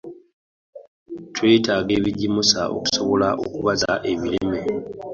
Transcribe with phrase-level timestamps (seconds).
[1.35, 4.61] Twetaagayo ebigimusa okusobola okubaza ebirime.